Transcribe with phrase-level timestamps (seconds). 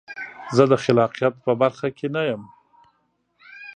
[0.55, 2.43] زه د خلاقیت په برخه کې نه یم.